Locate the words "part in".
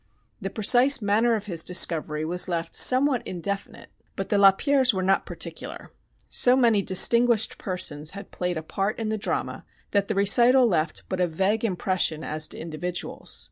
8.63-9.09